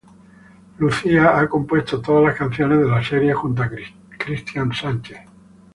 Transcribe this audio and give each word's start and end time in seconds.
Lucía 0.79 1.37
ha 1.39 1.47
compuesto 1.47 2.01
todas 2.01 2.23
las 2.25 2.35
canciones 2.35 2.79
de 2.79 2.87
la 2.87 3.03
serie 3.03 3.35
junto 3.35 3.61
a 3.61 3.69
Christian 4.17 4.73
Sánchez. 4.73 5.19